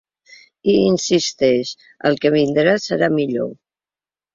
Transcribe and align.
I 0.73 0.75
insisteix: 0.93 1.75
El 2.13 2.19
que 2.25 2.35
vindrà 2.41 2.77
serà 2.91 3.15
millor. 3.23 3.59